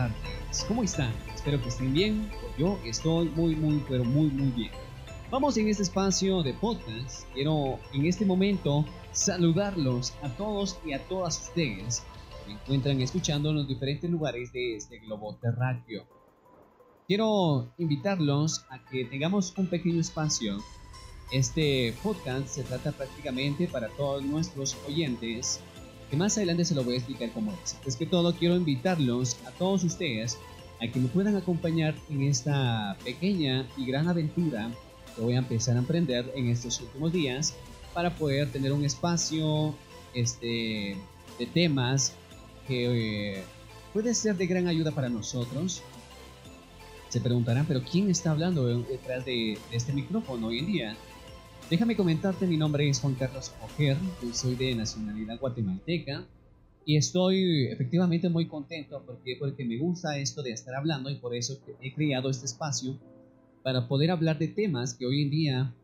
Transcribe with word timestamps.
tardes. 0.00 0.64
¿Cómo 0.66 0.82
están? 0.82 1.12
Espero 1.34 1.60
que 1.60 1.68
estén 1.68 1.92
bien. 1.92 2.30
Yo 2.58 2.78
estoy 2.84 3.28
muy, 3.28 3.54
muy, 3.54 3.84
pero 3.88 4.04
muy, 4.04 4.30
muy 4.30 4.50
bien. 4.52 4.70
Vamos 5.30 5.56
en 5.58 5.68
este 5.68 5.82
espacio 5.82 6.42
de 6.42 6.54
podcast. 6.54 7.26
Quiero 7.34 7.78
en 7.92 8.06
este 8.06 8.24
momento 8.24 8.86
saludarlos 9.12 10.14
a 10.22 10.30
todos 10.30 10.78
y 10.86 10.92
a 10.94 11.06
todas 11.06 11.40
ustedes 11.48 12.00
que 12.00 12.52
me 12.52 12.58
encuentran 12.58 13.00
escuchando 13.00 13.50
en 13.50 13.56
los 13.56 13.68
diferentes 13.68 14.08
lugares 14.10 14.52
de 14.52 14.76
este 14.76 15.00
globo 15.00 15.36
terráqueo. 15.36 16.04
Quiero 17.06 17.72
invitarlos 17.76 18.64
a 18.70 18.82
que 18.90 19.04
tengamos 19.04 19.52
un 19.58 19.66
pequeño 19.66 20.00
espacio. 20.00 20.58
Este 21.30 21.94
podcast 22.02 22.46
se 22.46 22.62
trata 22.64 22.92
prácticamente 22.92 23.68
para 23.68 23.88
todos 23.88 24.24
nuestros 24.24 24.76
oyentes 24.88 25.60
que 26.10 26.16
más 26.16 26.36
adelante 26.36 26.64
se 26.64 26.74
lo 26.74 26.82
voy 26.82 26.94
a 26.94 26.96
explicar 26.98 27.30
cómo 27.32 27.52
es. 27.64 27.76
Es 27.86 27.96
que 27.96 28.04
todo 28.04 28.34
quiero 28.34 28.56
invitarlos 28.56 29.38
a 29.46 29.52
todos 29.52 29.84
ustedes 29.84 30.38
a 30.82 30.88
que 30.88 30.98
me 30.98 31.08
puedan 31.08 31.36
acompañar 31.36 31.94
en 32.10 32.22
esta 32.22 32.96
pequeña 33.04 33.68
y 33.76 33.86
gran 33.86 34.08
aventura 34.08 34.70
que 35.14 35.22
voy 35.22 35.34
a 35.34 35.38
empezar 35.38 35.76
a 35.76 35.78
emprender 35.78 36.32
en 36.34 36.48
estos 36.48 36.80
últimos 36.80 37.12
días 37.12 37.54
para 37.94 38.14
poder 38.14 38.50
tener 38.50 38.72
un 38.72 38.84
espacio 38.84 39.74
este, 40.14 40.96
de 41.38 41.46
temas 41.46 42.14
que 42.66 43.36
eh, 43.38 43.44
puede 43.92 44.14
ser 44.14 44.36
de 44.36 44.46
gran 44.46 44.66
ayuda 44.66 44.90
para 44.90 45.08
nosotros. 45.08 45.82
Se 47.08 47.20
preguntarán, 47.20 47.66
pero 47.66 47.82
¿quién 47.82 48.10
está 48.10 48.30
hablando 48.30 48.66
detrás 48.66 49.24
de, 49.24 49.58
de 49.70 49.76
este 49.76 49.92
micrófono 49.92 50.48
hoy 50.48 50.60
en 50.60 50.66
día? 50.66 50.96
Déjame 51.70 51.94
comentarte, 51.94 52.48
mi 52.48 52.56
nombre 52.56 52.88
es 52.88 52.98
Juan 52.98 53.14
Carlos 53.14 53.52
Ojer, 53.62 53.96
soy 54.32 54.56
de 54.56 54.74
nacionalidad 54.74 55.38
guatemalteca 55.38 56.26
y 56.84 56.96
estoy 56.96 57.66
efectivamente 57.66 58.28
muy 58.28 58.46
contento 58.48 59.00
porque, 59.06 59.36
porque 59.38 59.64
me 59.64 59.78
gusta 59.78 60.18
esto 60.18 60.42
de 60.42 60.50
estar 60.50 60.74
hablando 60.74 61.10
y 61.10 61.14
por 61.14 61.32
eso 61.32 61.60
he 61.80 61.94
creado 61.94 62.28
este 62.28 62.46
espacio 62.46 62.98
para 63.62 63.86
poder 63.86 64.10
hablar 64.10 64.36
de 64.40 64.48
temas 64.48 64.94
que 64.94 65.06
hoy 65.06 65.22
en 65.22 65.30
día 65.30 65.74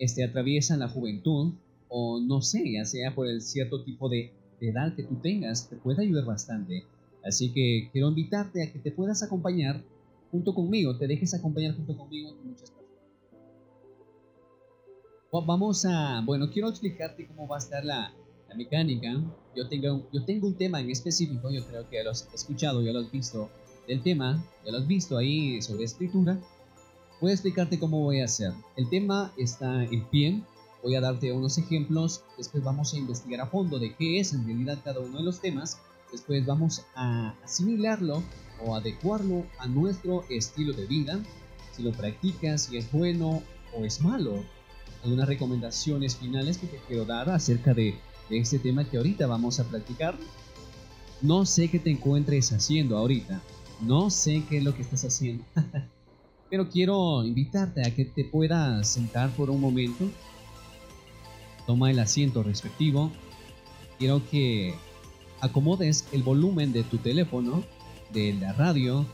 este, 0.00 0.24
atraviesan 0.24 0.80
la 0.80 0.88
juventud 0.88 1.52
o 1.88 2.18
no 2.18 2.42
sé, 2.42 2.72
ya 2.72 2.84
sea 2.84 3.14
por 3.14 3.28
el 3.28 3.40
cierto 3.40 3.84
tipo 3.84 4.08
de, 4.08 4.32
edad 4.60 4.96
que 4.96 5.04
tú 5.04 5.14
tengas, 5.22 5.68
te 5.68 5.76
puede 5.76 6.02
ayudar 6.02 6.24
bastante. 6.24 6.82
Así 7.24 7.52
que 7.52 7.88
quiero 7.92 8.08
invitarte 8.08 8.64
a 8.64 8.72
que 8.72 8.80
te 8.80 8.90
puedas 8.90 9.22
acompañar 9.22 9.80
junto 10.32 10.52
conmigo, 10.54 10.96
te 10.96 11.06
dejes 11.06 11.34
acompañar 11.34 11.76
junto 11.76 11.96
conmigo 11.96 12.34
muchas 12.42 12.72
Vamos 15.32 15.84
a, 15.84 16.22
bueno, 16.24 16.50
quiero 16.50 16.68
explicarte 16.68 17.26
cómo 17.26 17.48
va 17.48 17.56
a 17.56 17.58
estar 17.58 17.84
la, 17.84 18.12
la 18.48 18.54
mecánica. 18.54 19.20
Yo 19.54 19.68
tengo, 19.68 20.08
yo 20.12 20.24
tengo 20.24 20.46
un 20.46 20.54
tema 20.54 20.80
en 20.80 20.90
específico, 20.90 21.50
yo 21.50 21.64
creo 21.66 21.88
que 21.90 22.02
lo 22.02 22.10
has 22.10 22.28
escuchado, 22.32 22.80
ya 22.80 22.92
lo 22.92 23.00
has 23.00 23.10
visto 23.10 23.50
del 23.86 24.02
tema, 24.02 24.42
ya 24.64 24.72
lo 24.72 24.78
has 24.78 24.86
visto 24.86 25.18
ahí 25.18 25.60
sobre 25.60 25.84
escritura. 25.84 26.38
Voy 27.20 27.30
a 27.30 27.34
explicarte 27.34 27.78
cómo 27.78 28.00
voy 28.00 28.20
a 28.20 28.24
hacer. 28.24 28.52
El 28.76 28.88
tema 28.88 29.32
está 29.36 29.84
en 29.84 30.06
pie, 30.08 30.42
voy 30.82 30.94
a 30.94 31.00
darte 31.00 31.32
unos 31.32 31.58
ejemplos, 31.58 32.22
después 32.38 32.62
vamos 32.62 32.94
a 32.94 32.98
investigar 32.98 33.40
a 33.40 33.46
fondo 33.46 33.78
de 33.78 33.94
qué 33.94 34.20
es 34.20 34.32
en 34.32 34.46
realidad 34.46 34.78
cada 34.84 35.00
uno 35.00 35.18
de 35.18 35.24
los 35.24 35.40
temas, 35.40 35.80
después 36.12 36.46
vamos 36.46 36.84
a 36.94 37.34
asimilarlo 37.42 38.22
o 38.64 38.74
adecuarlo 38.74 39.44
a 39.58 39.66
nuestro 39.66 40.24
estilo 40.30 40.72
de 40.72 40.86
vida, 40.86 41.20
si 41.72 41.82
lo 41.82 41.92
practicas, 41.92 42.62
si 42.62 42.78
es 42.78 42.90
bueno 42.90 43.42
o 43.76 43.84
es 43.84 44.00
malo 44.00 44.44
algunas 45.02 45.28
recomendaciones 45.28 46.16
finales 46.16 46.58
que 46.58 46.66
te 46.66 46.78
quiero 46.86 47.04
dar 47.04 47.30
acerca 47.30 47.74
de, 47.74 47.94
este 48.28 48.58
tema 48.58 48.84
que 48.84 48.96
ahorita 48.96 49.26
vamos 49.26 49.60
a 49.60 49.64
practicar. 49.64 50.16
No 51.22 51.46
sé 51.46 51.68
qué 51.68 51.78
te 51.78 51.90
encuentres 51.90 52.52
haciendo 52.52 52.96
ahorita, 52.98 53.40
no 53.80 54.10
sé 54.10 54.42
qué 54.48 54.58
es 54.58 54.64
lo 54.64 54.74
que 54.74 54.82
estás 54.82 55.04
haciendo, 55.04 55.44
pero 56.50 56.68
quiero 56.68 57.24
invitarte 57.24 57.86
a 57.86 57.94
que 57.94 58.04
te 58.04 58.24
puedas 58.24 58.88
sentar 58.88 59.30
por 59.30 59.48
un 59.48 59.60
momento, 59.60 60.04
toma 61.66 61.90
el 61.90 61.98
asiento 62.00 62.42
respectivo, 62.42 63.12
quiero 63.98 64.28
que 64.28 64.74
acomodes 65.40 66.06
el 66.12 66.22
volumen 66.22 66.72
de 66.72 66.82
tu 66.82 66.98
teléfono, 66.98 67.62
de 68.12 68.34
la 68.34 68.52
radio 68.52 69.06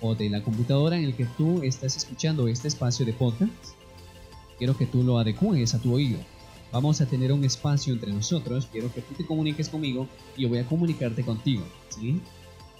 o 0.00 0.14
de 0.14 0.28
la 0.28 0.42
computadora 0.42 0.96
en 0.96 1.04
el 1.04 1.14
que 1.14 1.26
tú 1.36 1.62
estás 1.62 1.96
escuchando 1.96 2.48
este 2.48 2.68
espacio 2.68 3.06
de 3.06 3.12
podcast 3.12 3.78
quiero 4.58 4.76
que 4.76 4.86
tú 4.86 5.02
lo 5.02 5.18
adecues 5.18 5.74
a 5.74 5.80
tu 5.80 5.94
oído. 5.94 6.18
Vamos 6.70 7.00
a 7.00 7.06
tener 7.06 7.32
un 7.32 7.44
espacio 7.44 7.94
entre 7.94 8.12
nosotros, 8.12 8.68
quiero 8.70 8.92
que 8.92 9.00
tú 9.00 9.14
te 9.14 9.24
comuniques 9.24 9.68
conmigo 9.68 10.06
y 10.36 10.42
yo 10.42 10.48
voy 10.50 10.58
a 10.58 10.66
comunicarte 10.66 11.22
contigo, 11.22 11.64
¿sí? 11.88 12.20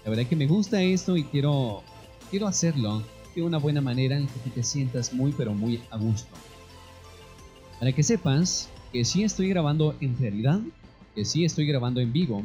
La 0.04 0.10
verdad 0.10 0.26
que 0.26 0.36
me 0.36 0.46
gusta 0.46 0.82
esto 0.82 1.16
y 1.16 1.24
quiero, 1.24 1.82
quiero 2.30 2.46
hacerlo 2.46 3.02
de 3.34 3.42
una 3.42 3.58
buena 3.58 3.80
manera 3.80 4.18
en 4.18 4.26
que 4.26 4.38
tú 4.40 4.50
te 4.50 4.62
sientas 4.62 5.12
muy 5.12 5.32
pero 5.32 5.54
muy 5.54 5.80
a 5.90 5.96
gusto. 5.96 6.28
Para 7.78 7.92
que 7.92 8.02
sepas 8.02 8.68
que 8.92 9.04
sí 9.04 9.22
estoy 9.22 9.48
grabando 9.48 9.94
en 10.00 10.18
realidad, 10.18 10.60
que 11.14 11.24
sí 11.24 11.44
estoy 11.44 11.66
grabando 11.66 12.00
en 12.00 12.12
vivo. 12.12 12.42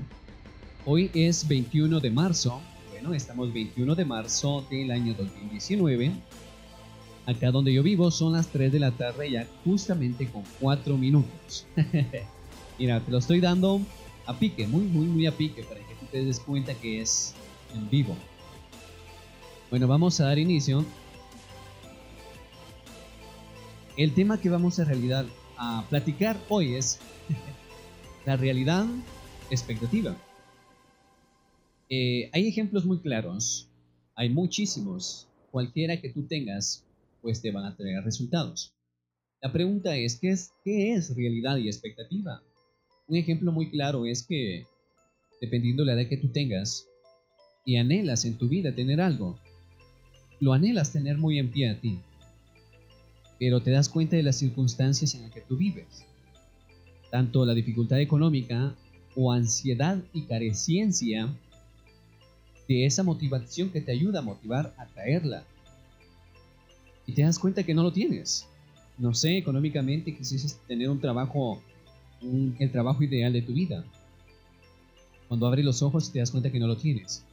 Hoy 0.85 1.09
es 1.13 1.47
21 1.47 1.99
de 1.99 2.11
marzo, 2.11 2.61
bueno, 2.91 3.13
estamos 3.13 3.51
21 3.51 3.95
de 3.95 4.05
marzo 4.05 4.65
del 4.69 4.91
año 4.91 5.13
2019 5.13 6.11
Acá 7.25 7.51
donde 7.51 7.73
yo 7.73 7.83
vivo 7.83 8.11
son 8.11 8.33
las 8.33 8.49
3 8.49 8.71
de 8.71 8.79
la 8.79 8.91
tarde 8.91 9.31
ya 9.31 9.47
justamente 9.63 10.29
con 10.29 10.43
4 10.59 10.97
minutos. 10.97 11.65
Mira, 12.79 12.99
te 12.99 13.11
lo 13.11 13.19
estoy 13.19 13.39
dando 13.39 13.81
a 14.25 14.37
pique, 14.37 14.67
muy, 14.67 14.83
muy, 14.83 15.07
muy 15.07 15.25
a 15.25 15.31
pique 15.31 15.63
para 15.63 15.79
que 15.79 15.95
tú 15.95 16.05
te 16.11 16.25
des 16.25 16.39
cuenta 16.39 16.73
que 16.73 17.01
es 17.01 17.33
en 17.73 17.89
vivo. 17.89 18.15
Bueno, 19.69 19.87
vamos 19.87 20.19
a 20.19 20.25
dar 20.25 20.37
inicio. 20.37 20.85
El 23.95 24.13
tema 24.13 24.39
que 24.39 24.49
vamos 24.49 24.79
a 24.79 24.85
realidad 24.85 25.25
a 25.57 25.85
platicar 25.89 26.37
hoy 26.49 26.75
es 26.75 26.99
la 28.25 28.35
realidad 28.35 28.85
expectativa. 29.49 30.17
Eh, 31.89 32.29
hay 32.33 32.47
ejemplos 32.47 32.85
muy 32.85 32.99
claros, 32.99 33.69
hay 34.15 34.29
muchísimos. 34.29 35.27
Cualquiera 35.51 36.01
que 36.01 36.09
tú 36.09 36.23
tengas 36.23 36.83
pues 37.23 37.41
te 37.41 37.51
van 37.51 37.65
a 37.65 37.75
traer 37.75 38.03
resultados. 38.03 38.75
La 39.41 39.51
pregunta 39.51 39.95
es, 39.95 40.19
¿qué 40.19 40.93
es, 40.93 41.15
realidad 41.15 41.57
y 41.57 41.67
expectativa? 41.67 42.43
Un 43.07 43.17
ejemplo 43.17 43.51
muy 43.51 43.71
claro 43.71 44.05
es 44.05 44.27
que, 44.27 44.67
dependiendo 45.41 45.83
de 45.83 45.87
la 45.87 46.01
edad 46.01 46.09
que 46.09 46.17
tú 46.17 46.27
tengas, 46.27 46.85
y 47.65 47.77
anhelas 47.77 48.25
en 48.25 48.37
tu 48.37 48.49
vida 48.49 48.75
tener 48.75 48.99
algo, 48.99 49.39
lo 50.41 50.51
anhelas 50.51 50.91
tener 50.91 51.17
muy 51.17 51.39
en 51.39 51.49
pie 51.49 51.69
a 51.69 51.79
ti, 51.79 51.97
pero 53.39 53.61
te 53.63 53.71
das 53.71 53.87
cuenta 53.87 54.17
de 54.17 54.23
las 54.23 54.35
circunstancias 54.35 55.15
en 55.15 55.23
las 55.23 55.31
que 55.31 55.41
tú 55.41 55.55
vives, 55.55 56.05
tanto 57.09 57.45
la 57.45 57.53
dificultad 57.53 58.01
económica 58.01 58.75
o 59.15 59.31
ansiedad 59.31 59.97
y 60.11 60.23
careciencia 60.23 61.33
de 62.67 62.85
esa 62.85 63.03
motivación 63.03 63.69
que 63.69 63.81
te 63.81 63.93
ayuda 63.93 64.19
a 64.19 64.23
motivar 64.23 64.73
a 64.77 64.87
traerla 64.87 65.45
y 67.05 67.13
te 67.13 67.23
das 67.23 67.39
cuenta 67.39 67.63
que 67.63 67.73
no 67.73 67.83
lo 67.83 67.91
tienes. 67.91 68.47
No 68.97 69.13
sé, 69.13 69.37
económicamente 69.37 70.15
quisieses 70.15 70.59
tener 70.67 70.89
un 70.89 70.99
trabajo, 70.99 71.61
el 72.21 72.71
trabajo 72.71 73.03
ideal 73.03 73.33
de 73.33 73.41
tu 73.41 73.53
vida. 73.53 73.83
Cuando 75.27 75.47
abres 75.47 75.65
los 75.65 75.81
ojos 75.81 76.11
te 76.11 76.19
das 76.19 76.31
cuenta 76.31 76.51
que 76.51 76.59
no 76.59 76.67
lo 76.67 76.77
tienes. 76.77 77.25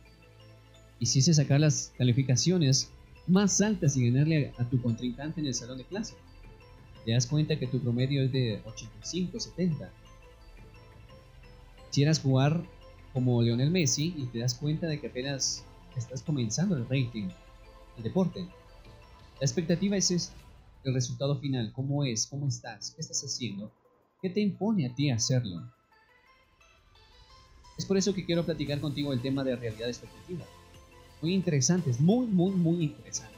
Quisieses 0.99 1.37
sacar 1.37 1.61
las 1.61 1.93
calificaciones 1.97 2.91
más 3.27 3.61
altas 3.61 3.97
y 3.97 4.11
ganarle 4.11 4.53
a, 4.59 4.65
tu 4.65 4.81
contrincante 4.81 5.41
en 5.41 5.47
el 5.47 5.55
salón 5.55 5.79
de 5.79 5.85
clase. 5.85 6.15
Te 7.05 7.13
das 7.13 7.27
cuenta 7.27 7.59
que 7.59 7.67
tu 7.67 7.79
promedio 7.81 8.23
es 8.23 8.33
de 8.33 8.61
85, 8.65 9.39
70. 9.39 9.91
Quisieras 11.89 12.21
jugar 12.21 12.63
como 13.13 13.43
Lionel 13.43 13.71
Messi 13.71 14.15
y 14.17 14.27
te 14.27 14.39
das 14.39 14.55
cuenta 14.55 14.87
de 14.87 15.01
que 15.01 15.09
apenas 15.09 15.65
estás 15.97 16.23
comenzando 16.23 16.77
el 16.77 16.85
rating, 16.85 17.29
el 17.97 18.03
deporte 18.03 18.47
la 19.41 19.47
expectativa 19.47 19.97
es 19.97 20.33
el 20.85 20.93
resultado 20.93 21.39
final, 21.39 21.73
cómo 21.73 22.05
es, 22.05 22.27
cómo 22.27 22.47
estás, 22.47 22.91
qué 22.91 23.01
estás 23.01 23.23
haciendo, 23.23 23.73
qué 24.21 24.29
te 24.29 24.41
impone 24.41 24.87
a 24.87 24.95
ti 24.95 25.11
hacerlo. 25.11 25.63
Es 27.79 27.87
por 27.87 27.97
eso 27.97 28.13
que 28.13 28.27
quiero 28.27 28.45
platicar 28.45 28.81
contigo 28.81 29.15
el 29.15 29.23
tema 29.23 29.43
de 29.43 29.57
realidad 29.57 29.89
expectativa. 29.89 30.45
Muy 31.23 31.33
interesante, 31.33 31.89
es 31.89 32.01
muy, 32.01 32.27
muy, 32.27 32.51
muy 32.51 32.85
interesante. 32.85 33.35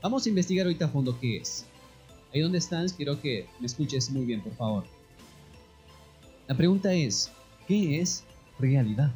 Vamos 0.00 0.24
a 0.24 0.28
investigar 0.28 0.66
ahorita 0.66 0.84
a 0.84 0.88
fondo 0.88 1.18
qué 1.18 1.38
es. 1.38 1.66
Ahí 2.32 2.40
donde 2.40 2.58
estás, 2.58 2.92
quiero 2.92 3.20
que 3.20 3.48
me 3.58 3.66
escuches 3.66 4.08
muy 4.10 4.24
bien, 4.24 4.40
por 4.40 4.54
favor. 4.54 4.84
La 6.46 6.56
pregunta 6.56 6.92
es, 6.92 7.28
¿qué 7.66 8.00
es 8.00 8.22
realidad? 8.60 9.12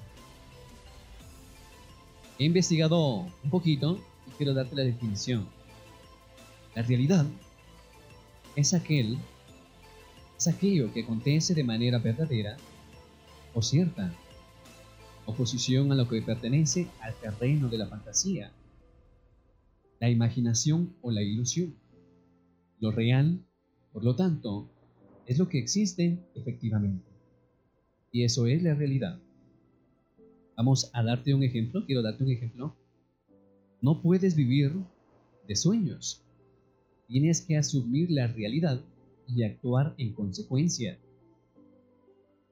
He 2.41 2.45
investigado 2.45 3.27
un 3.45 3.51
poquito 3.51 4.01
quiero 4.37 4.55
darte 4.55 4.77
la 4.77 4.83
definición. 4.83 5.47
La 6.75 6.83
realidad 6.83 7.27
es 8.57 8.75
aquel, 8.75 9.19
es 10.37 10.49
aquello 10.49 10.93
que 10.93 11.03
acontece 11.03 11.55
de 11.55 11.65
manera 11.65 11.99
verdadera 11.99 12.57
o 13.55 13.63
cierta. 13.63 14.13
oposición 15.27 15.93
a 15.93 15.95
lo 15.95 16.09
que 16.09 16.23
pertenece 16.23 16.87
al 17.01 17.15
terreno 17.15 17.69
de 17.69 17.77
la 17.77 17.87
fantasía, 17.87 18.51
la 20.01 20.09
imaginación 20.09 20.95
o 21.03 21.11
la 21.11 21.23
ilusión. 21.23 21.75
Lo 22.81 22.93
real, 22.93 23.45
por 23.93 24.05
lo 24.05 24.17
tanto, 24.17 24.71
es 25.27 25.39
lo 25.39 25.49
que 25.49 25.59
existe 25.59 26.19
efectivamente. 26.35 27.05
Y 28.11 28.25
eso 28.25 28.47
es 28.47 28.63
la 28.63 28.75
realidad. 28.75 29.21
Vamos 30.57 30.91
a 30.95 31.03
darte 31.03 31.35
un 31.35 31.43
ejemplo, 31.43 31.85
quiero 31.85 32.03
darte 32.03 32.25
un 32.25 32.31
ejemplo. 32.31 32.75
No 33.81 34.03
puedes 34.03 34.35
vivir 34.35 34.73
de 35.47 35.55
sueños. 35.55 36.23
Tienes 37.07 37.43
que 37.43 37.57
asumir 37.57 38.11
la 38.11 38.27
realidad 38.27 38.81
y 39.29 39.45
actuar 39.45 39.95
en 39.99 40.13
consecuencia. 40.13 40.99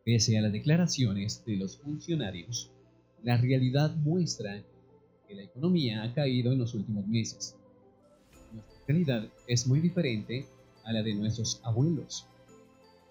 Pese 0.05 0.39
a 0.39 0.43
las 0.43 0.53
declaraciones 0.53 1.45
de 1.45 1.57
los 1.57 1.79
funcionarios, 1.79 2.71
la 3.25 3.37
realidad 3.37 3.95
muestra 3.97 4.63
que 5.27 5.35
la 5.35 5.43
economía 5.43 6.05
ha 6.05 6.15
caído 6.15 6.53
en 6.53 6.59
los 6.59 6.75
últimos 6.75 7.07
meses. 7.09 7.57
Nuestra 8.53 8.85
realidad 8.87 9.29
es 9.49 9.67
muy 9.67 9.81
diferente 9.81 10.47
a 10.85 10.93
la 10.93 11.03
de 11.03 11.15
nuestros 11.15 11.61
abuelos. 11.65 12.27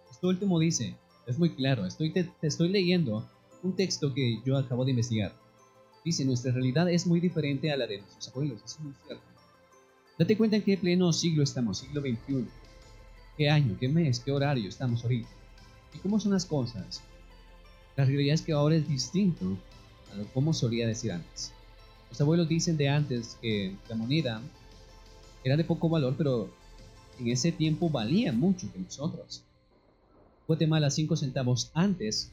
Esto 0.10 0.30
último 0.30 0.58
dice, 0.58 0.96
es 1.28 1.38
muy 1.38 1.50
claro, 1.50 1.86
estoy, 1.86 2.12
te, 2.12 2.32
estoy 2.42 2.70
leyendo 2.70 3.30
un 3.62 3.76
texto 3.76 4.14
que 4.14 4.40
yo 4.46 4.58
acabo 4.58 4.86
de 4.86 4.92
investigar. 4.92 5.36
Dice, 6.06 6.24
nuestra 6.24 6.52
realidad 6.52 6.90
es 6.90 7.08
muy 7.08 7.20
diferente 7.20 7.72
a 7.72 7.78
la 7.78 7.88
de 7.88 7.98
nuestros 7.98 8.28
abuelos, 8.30 8.62
es 8.64 8.80
muy 8.80 8.94
cierto. 9.06 9.24
Date 10.20 10.38
cuenta 10.38 10.56
en 10.56 10.62
qué 10.62 10.78
pleno 10.78 11.12
siglo 11.12 11.44
estamos, 11.44 11.80
siglo 11.80 12.00
XXI. 12.00 12.46
¿Qué 13.36 13.50
año, 13.50 13.76
qué 13.80 13.90
mes, 13.90 14.20
qué 14.20 14.32
horario 14.32 14.70
estamos 14.70 15.04
ahorita? 15.04 15.28
¿Y 15.96 15.98
cómo 15.98 16.20
son 16.20 16.34
las 16.34 16.46
cosas? 16.46 17.02
La 17.98 18.06
realidad 18.06 18.36
es 18.36 18.44
que 18.44 18.54
ahora 18.54 18.76
es 18.76 18.88
distinto 18.88 19.58
a 20.14 20.16
lo 20.16 20.26
como 20.26 20.54
solía 20.54 20.88
decir 20.88 21.12
antes. 21.12 21.52
Los 22.12 22.22
abuelos 22.22 22.48
dicen 22.48 22.78
de 22.78 22.88
antes 22.88 23.38
que 23.42 23.76
la 23.90 23.96
moneda 23.96 24.42
era 25.44 25.58
de 25.58 25.64
poco 25.64 25.90
valor, 25.90 26.14
pero 26.16 26.50
en 27.20 27.30
ese 27.30 27.52
tiempo 27.52 27.90
valía 27.90 28.32
mucho 28.32 28.72
que 28.72 28.80
nosotros. 28.80 29.44
Guatemala 30.48 30.92
5 30.92 31.16
centavos 31.16 31.72
antes, 31.74 32.32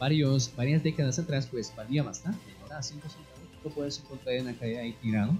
varios, 0.00 0.50
varias 0.56 0.82
décadas 0.82 1.18
atrás, 1.18 1.46
pues 1.48 1.72
valía 1.76 2.02
bastante. 2.02 2.40
Ahora 2.62 2.82
5 2.82 3.08
centavos 3.08 3.40
tú 3.62 3.70
puedes 3.70 3.98
encontrar 3.98 4.36
en 4.36 4.46
la 4.46 4.54
calle 4.54 4.80
ahí 4.80 4.92
tirado. 4.94 5.32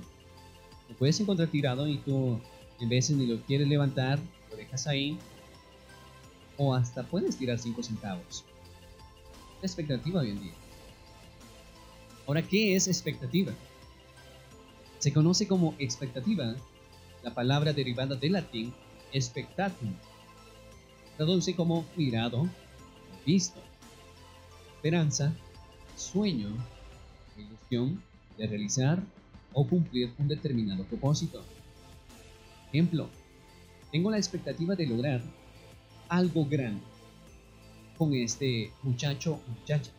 Lo 0.88 0.94
puedes 0.96 1.18
encontrar 1.18 1.48
tirado 1.48 1.88
y 1.88 1.96
tú 1.98 2.38
en 2.78 2.88
veces 2.88 3.16
ni 3.16 3.26
lo 3.26 3.40
quieres 3.42 3.66
levantar, 3.66 4.18
lo 4.50 4.56
dejas 4.56 4.86
ahí. 4.86 5.18
O 6.58 6.74
hasta 6.74 7.02
puedes 7.02 7.36
tirar 7.36 7.58
5 7.58 7.82
centavos. 7.82 8.44
La 9.62 9.66
expectativa 9.66 10.20
hoy 10.20 10.30
en 10.30 10.42
día. 10.42 10.52
Ahora, 12.26 12.42
¿qué 12.42 12.76
es 12.76 12.86
expectativa? 12.86 13.52
Se 14.98 15.12
conoce 15.12 15.48
como 15.48 15.74
expectativa 15.78 16.54
la 17.22 17.34
palabra 17.34 17.72
derivada 17.72 18.14
del 18.14 18.32
latín 18.32 18.74
expectatum. 19.12 19.94
Traduce 21.16 21.54
como 21.54 21.86
mirado, 21.96 22.46
visto, 23.24 23.60
esperanza, 24.80 25.30
sueño, 25.94 26.48
ilusión 27.36 28.02
de 28.38 28.46
realizar 28.46 29.02
o 29.52 29.66
cumplir 29.66 30.10
un 30.18 30.26
determinado 30.26 30.84
propósito. 30.84 31.44
Ejemplo, 32.72 33.10
tengo 33.92 34.10
la 34.10 34.16
expectativa 34.16 34.74
de 34.74 34.86
lograr 34.86 35.20
algo 36.08 36.46
grande 36.46 36.80
con 37.98 38.14
este 38.14 38.72
muchacho 38.82 39.34
o 39.34 39.50
muchacha. 39.50 39.90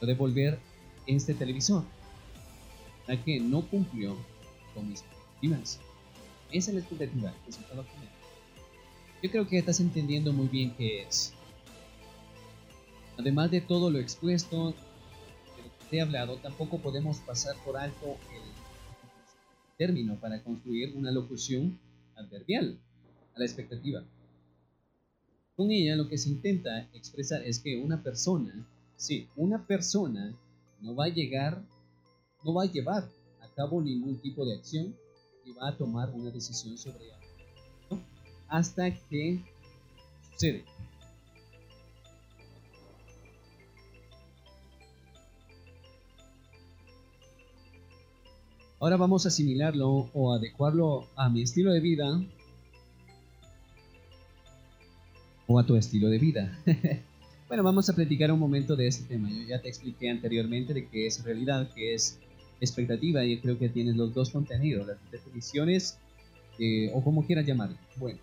Puede 0.00 0.14
volver 0.14 0.58
este 1.06 1.34
televisor, 1.34 1.84
ya 3.06 3.22
que 3.22 3.38
no 3.38 3.60
cumplió 3.68 4.16
con 4.74 4.88
mis 4.88 5.02
expectativas. 5.02 5.78
Esa 6.50 6.70
es 6.70 6.74
la 6.74 6.80
expectativa. 6.80 7.34
Yo 9.22 9.30
creo 9.30 9.46
que 9.46 9.58
estás 9.58 9.80
entendiendo 9.80 10.32
muy 10.32 10.48
bien 10.48 10.74
qué 10.74 11.02
es. 11.02 11.34
Además 13.18 13.50
de 13.50 13.60
todo 13.60 13.90
lo 13.90 13.98
expuesto, 13.98 14.70
de 14.70 15.62
lo 15.62 15.78
que 15.78 15.84
te 15.90 15.96
he 15.96 16.00
hablado, 16.00 16.36
tampoco 16.36 16.78
podemos 16.78 17.18
pasar 17.18 17.56
por 17.64 17.76
alto 17.76 18.16
el 18.32 18.42
término 19.76 20.18
para 20.20 20.42
construir 20.42 20.96
una 20.96 21.10
locución 21.10 21.78
adverbial 22.16 22.78
a 23.34 23.40
la 23.40 23.44
expectativa. 23.44 24.04
Con 25.56 25.70
ella 25.70 25.96
lo 25.96 26.08
que 26.08 26.16
se 26.16 26.30
intenta 26.30 26.88
expresar 26.94 27.42
es 27.42 27.58
que 27.58 27.76
una 27.76 28.02
persona, 28.02 28.66
sí, 28.96 29.28
una 29.36 29.66
persona 29.66 30.32
no 30.80 30.94
va 30.94 31.06
a 31.06 31.08
llegar, 31.08 31.60
no 32.44 32.54
va 32.54 32.62
a 32.62 32.72
llevar 32.72 33.10
a 33.40 33.48
cabo 33.54 33.82
ningún 33.82 34.18
tipo 34.20 34.46
de 34.46 34.54
acción 34.54 34.94
y 35.44 35.52
va 35.52 35.68
a 35.68 35.76
tomar 35.76 36.10
una 36.10 36.30
decisión 36.30 36.78
sobre 36.78 37.12
algo 37.12 37.28
hasta 38.48 38.90
que 39.08 39.42
sucede. 40.32 40.64
Ahora 48.80 48.96
vamos 48.96 49.24
a 49.24 49.28
asimilarlo 49.28 50.08
o 50.12 50.32
adecuarlo 50.32 51.08
a 51.16 51.28
mi 51.28 51.42
estilo 51.42 51.72
de 51.72 51.80
vida 51.80 52.22
o 55.48 55.58
a 55.58 55.66
tu 55.66 55.76
estilo 55.76 56.08
de 56.08 56.18
vida. 56.18 56.58
Bueno, 57.48 57.62
vamos 57.62 57.88
a 57.88 57.94
platicar 57.94 58.30
un 58.30 58.38
momento 58.38 58.76
de 58.76 58.86
este 58.86 59.04
tema. 59.04 59.30
Yo 59.30 59.42
ya 59.48 59.62
te 59.62 59.70
expliqué 59.70 60.10
anteriormente 60.10 60.74
de 60.74 60.86
qué 60.86 61.06
es 61.06 61.24
realidad, 61.24 61.66
qué 61.74 61.94
es 61.94 62.18
expectativa, 62.60 63.24
y 63.24 63.38
creo 63.38 63.58
que 63.58 63.70
tienes 63.70 63.96
los 63.96 64.12
dos 64.12 64.28
contenidos, 64.28 64.86
las 64.86 64.98
definiciones 65.10 65.96
eh, 66.58 66.90
o 66.92 67.02
como 67.02 67.24
quieras 67.24 67.46
llamarlo. 67.46 67.78
Bueno, 67.96 68.18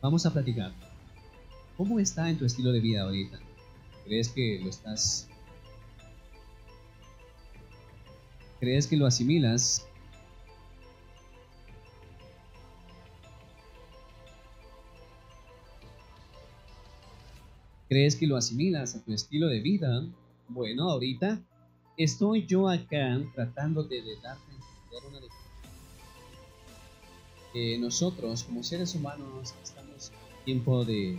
vamos 0.00 0.24
a 0.24 0.32
platicar. 0.32 0.72
¿Cómo 1.76 2.00
está 2.00 2.30
en 2.30 2.38
tu 2.38 2.46
estilo 2.46 2.72
de 2.72 2.80
vida 2.80 3.02
ahorita? 3.02 3.38
¿Crees 4.06 4.30
que 4.30 4.60
lo 4.62 4.70
estás... 4.70 5.28
¿Crees 8.62 8.86
que 8.86 8.96
lo 8.96 9.06
asimilas 9.06 9.84
¿Crees 17.88 18.14
que 18.14 18.28
lo 18.28 18.36
asimilas 18.36 18.94
a 18.94 19.02
tu 19.02 19.12
estilo 19.12 19.48
de 19.48 19.58
vida? 19.58 20.06
Bueno, 20.48 20.88
ahorita 20.88 21.40
estoy 21.96 22.46
yo 22.46 22.68
acá 22.68 23.20
tratando 23.34 23.82
de, 23.82 24.00
darte 24.22 24.52
una 25.08 25.18
nosotros 27.80 28.44
como 28.44 28.62
seres 28.62 28.94
humanos 28.94 29.54
estamos 29.60 30.12
en 30.38 30.44
tiempo 30.44 30.84
de, 30.84 31.18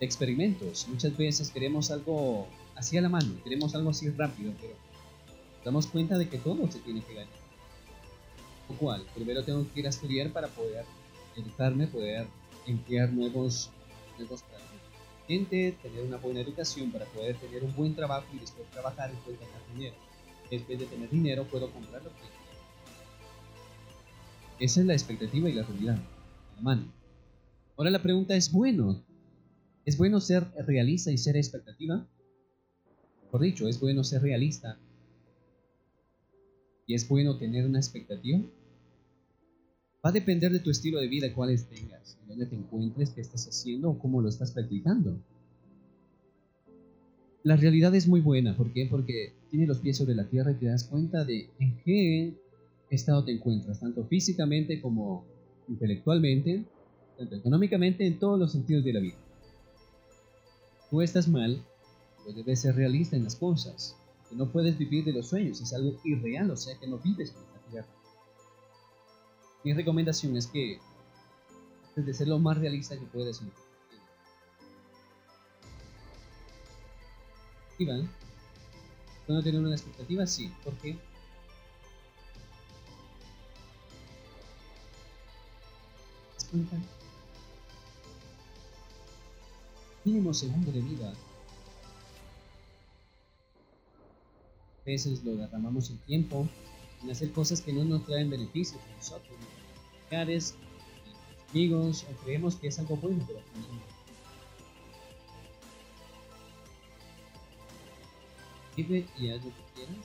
de 0.00 0.06
experimentos. 0.06 0.88
Muchas 0.88 1.14
veces 1.14 1.50
queremos 1.50 1.90
algo 1.90 2.48
así 2.74 2.96
a 2.96 3.02
la 3.02 3.10
mano, 3.10 3.34
queremos 3.44 3.74
algo 3.74 3.90
así 3.90 4.08
rápido, 4.08 4.54
pero 4.58 4.83
damos 5.64 5.86
cuenta 5.86 6.18
de 6.18 6.28
que 6.28 6.38
todo 6.38 6.70
se 6.70 6.78
tiene 6.80 7.02
que 7.02 7.14
ganar. 7.14 7.44
Lo 8.68 8.76
cual, 8.76 9.04
primero 9.14 9.44
tengo 9.44 9.66
que 9.72 9.80
ir 9.80 9.86
a 9.86 9.90
estudiar 9.90 10.32
para 10.32 10.48
poder 10.48 10.84
educarme, 11.36 11.86
poder 11.86 12.26
emplear 12.66 13.12
nuevos, 13.12 13.70
nuevos 14.18 14.42
tener 15.26 16.02
una 16.06 16.18
buena 16.18 16.40
educación 16.40 16.90
para 16.90 17.06
poder 17.06 17.36
tener 17.36 17.64
un 17.64 17.74
buen 17.74 17.94
trabajo 17.94 18.26
y 18.34 18.38
después 18.38 18.70
trabajar 18.70 19.10
y 19.12 19.16
poder 19.24 19.38
ganar 19.40 19.60
dinero. 19.74 19.96
Después 20.50 20.78
de 20.78 20.86
tener 20.86 21.10
dinero 21.10 21.44
puedo 21.44 21.70
comprar 21.70 22.02
lo 22.02 22.10
que 22.10 22.16
quiero. 22.16 22.34
Esa 24.58 24.80
es 24.80 24.86
la 24.86 24.92
expectativa 24.92 25.48
y 25.48 25.54
la 25.54 25.62
realidad, 25.62 25.98
la 26.56 26.62
mano. 26.62 26.92
Ahora 27.76 27.90
la 27.90 28.02
pregunta 28.02 28.36
es, 28.36 28.52
bueno, 28.52 29.02
¿es 29.84 29.96
bueno 29.96 30.20
ser 30.20 30.46
realista 30.66 31.10
y 31.10 31.18
ser 31.18 31.36
expectativa? 31.36 32.06
Por 33.30 33.40
dicho, 33.40 33.66
¿es 33.66 33.80
bueno 33.80 34.04
ser 34.04 34.22
realista 34.22 34.78
y 36.86 36.94
es 36.94 37.08
bueno 37.08 37.36
tener 37.36 37.66
una 37.66 37.78
expectativa? 37.78 38.40
Va 40.04 40.10
a 40.10 40.12
depender 40.12 40.52
de 40.52 40.58
tu 40.58 40.70
estilo 40.70 41.00
de 41.00 41.08
vida, 41.08 41.32
cuáles 41.34 41.66
tengas, 41.66 42.18
en 42.22 42.28
dónde 42.28 42.46
te 42.46 42.56
encuentres, 42.56 43.10
qué 43.10 43.22
estás 43.22 43.46
haciendo 43.48 43.90
o 43.90 43.98
cómo 43.98 44.20
lo 44.20 44.28
estás 44.28 44.52
practicando. 44.52 45.18
La 47.42 47.56
realidad 47.56 47.94
es 47.94 48.06
muy 48.06 48.20
buena, 48.20 48.56
¿por 48.56 48.72
qué? 48.72 48.86
Porque 48.90 49.32
tiene 49.50 49.66
los 49.66 49.78
pies 49.78 49.96
sobre 49.96 50.14
la 50.14 50.28
tierra 50.28 50.52
y 50.52 50.56
te 50.56 50.66
das 50.66 50.84
cuenta 50.84 51.24
de 51.24 51.48
en 51.58 51.76
qué 51.84 52.34
estado 52.90 53.24
te 53.24 53.32
encuentras, 53.32 53.80
tanto 53.80 54.04
físicamente 54.04 54.80
como 54.80 55.24
intelectualmente, 55.68 56.64
tanto 57.18 57.36
económicamente, 57.36 58.06
en 58.06 58.18
todos 58.18 58.38
los 58.38 58.52
sentidos 58.52 58.84
de 58.84 58.92
la 58.92 59.00
vida. 59.00 59.16
Tú 60.90 61.02
estás 61.02 61.28
mal, 61.28 61.62
pero 62.24 62.36
debes 62.36 62.60
ser 62.60 62.76
realista 62.76 63.16
en 63.16 63.24
las 63.24 63.36
cosas, 63.36 63.96
que 64.28 64.36
no 64.36 64.50
puedes 64.50 64.76
vivir 64.78 65.04
de 65.04 65.12
los 65.12 65.28
sueños, 65.28 65.60
es 65.60 65.72
algo 65.72 65.98
irreal, 66.04 66.50
o 66.50 66.56
sea 66.56 66.78
que 66.78 66.86
no 66.86 66.98
vives 66.98 67.32
con 67.32 67.42
esta 67.44 67.58
tierra 67.70 67.88
mi 69.64 69.72
recomendación 69.72 70.36
es 70.36 70.46
que 70.46 70.78
de 71.96 72.14
ser 72.14 72.28
lo 72.28 72.38
más 72.38 72.58
realista 72.58 72.98
que 72.98 73.06
puedes. 73.06 73.40
expectativa. 77.78 78.08
¿Puedo 79.26 79.42
tener 79.42 79.60
una 79.60 79.74
expectativa? 79.74 80.26
Sí. 80.26 80.52
¿Por 80.62 80.74
qué? 80.74 80.98
¿Te 86.38 86.46
cuenta? 86.50 86.76
Mínimo 90.04 90.34
segundo 90.34 90.70
de 90.70 90.82
vida. 90.82 91.14
Veces 94.84 95.24
lo 95.24 95.36
derramamos 95.36 95.90
el 95.90 95.98
tiempo 96.00 96.48
en 97.02 97.10
hacer 97.10 97.32
cosas 97.32 97.60
que 97.60 97.72
no 97.72 97.84
nos 97.84 98.04
traen 98.06 98.30
beneficios 98.30 98.80
a 98.80 98.96
nosotros, 98.96 99.36
familiares, 100.08 100.54
amigos, 101.50 102.04
o 102.10 102.24
creemos 102.24 102.56
que 102.56 102.68
es 102.68 102.78
algo 102.78 102.96
bueno, 102.96 103.22
pero 103.26 103.40
no. 103.40 103.94
Vive 108.76 109.06
y 109.18 109.28
haz 109.28 109.44
lo 109.44 109.50
que 109.50 109.62
quieras. 109.74 110.04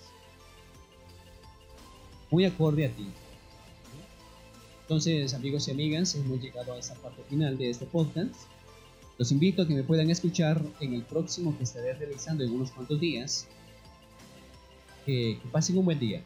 Muy 2.29 2.45
acorde 2.45 2.85
a 2.85 2.91
ti. 2.91 3.07
Entonces, 4.81 5.33
amigos 5.33 5.67
y 5.67 5.71
amigas, 5.71 6.15
hemos 6.15 6.41
llegado 6.41 6.73
a 6.73 6.79
esa 6.79 6.95
parte 6.95 7.23
final 7.29 7.57
de 7.57 7.69
este 7.69 7.85
podcast. 7.85 8.35
Los 9.17 9.31
invito 9.31 9.61
a 9.61 9.67
que 9.67 9.73
me 9.73 9.83
puedan 9.83 10.09
escuchar 10.09 10.63
en 10.79 10.93
el 10.93 11.03
próximo 11.03 11.55
que 11.57 11.63
estaré 11.63 11.93
realizando 11.93 12.43
en 12.43 12.51
unos 12.51 12.71
cuantos 12.71 12.99
días. 12.99 13.47
Que, 15.09 15.39
pasen 15.51 15.75
un 15.75 15.85
buen 15.85 15.97
día. 15.97 16.21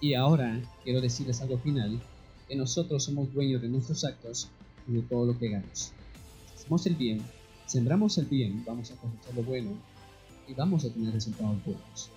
Y 0.00 0.14
ahora 0.14 0.62
quiero 0.84 1.00
decirles 1.00 1.40
algo 1.40 1.58
final, 1.58 2.00
que 2.46 2.54
nosotros 2.54 3.02
somos 3.02 3.34
dueños 3.34 3.62
de 3.62 3.68
nuestros 3.68 4.04
actos 4.04 4.48
y 4.86 4.92
de 4.92 5.02
todo 5.02 5.26
lo 5.26 5.36
que 5.36 5.48
hagamos. 5.48 5.90
Hacemos 6.54 6.86
el 6.86 6.94
bien, 6.94 7.20
sembramos 7.66 8.16
el 8.18 8.26
bien, 8.26 8.62
vamos 8.64 8.92
a 8.92 8.94
cosechar 8.94 9.34
lo 9.34 9.42
bueno 9.42 9.70
y 10.46 10.54
vamos 10.54 10.84
a 10.84 10.90
tener 10.90 11.12
resultados 11.12 11.56
buenos. 11.64 12.10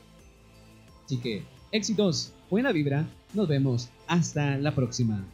Así 1.05 1.17
que, 1.17 1.43
éxitos, 1.71 2.33
buena 2.51 2.71
vibra, 2.71 3.09
nos 3.33 3.47
vemos 3.47 3.89
hasta 4.05 4.59
la 4.59 4.75
próxima. 4.75 5.25